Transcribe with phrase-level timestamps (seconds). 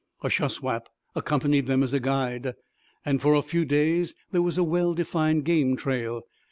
[0.23, 2.55] A Shuswap accompanied them as guide,
[3.05, 6.23] and for a few days there was a well defined game trail.